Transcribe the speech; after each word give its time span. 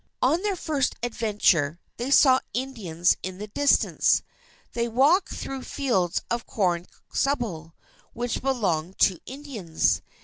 On 0.23 0.41
their 0.41 0.55
first 0.55 0.95
adventure, 1.03 1.79
they 1.97 2.09
saw 2.09 2.39
Indians 2.55 3.17
in 3.21 3.37
the 3.37 3.45
distance. 3.45 4.23
They 4.73 4.87
walked 4.87 5.29
through 5.29 5.61
fields 5.61 6.23
of 6.31 6.47
corn 6.47 6.87
stubble 7.13 7.75
which 8.13 8.41
belonged 8.41 8.97
to 9.01 9.19
Indians. 9.27 10.01